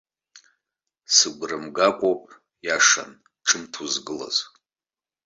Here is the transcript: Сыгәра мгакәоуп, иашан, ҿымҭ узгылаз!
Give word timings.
Сыгәра 1.15 1.57
мгакәоуп, 1.63 2.23
иашан, 2.65 3.11
ҿымҭ 3.47 3.73
узгылаз! 3.83 4.37